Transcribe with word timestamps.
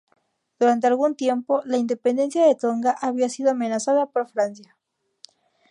Durante 0.57 0.87
algún 0.87 1.13
tiempo, 1.15 1.61
la 1.63 1.77
independencia 1.77 2.43
de 2.43 2.55
Tonga 2.55 2.89
había 2.89 3.29
sido 3.29 3.51
amenazada 3.51 4.07
por 4.07 4.27
Francia. 4.27 4.75